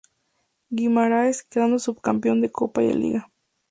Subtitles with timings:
[0.71, 3.29] Guimaraes, quedando subcampeón de Copa y de Liga.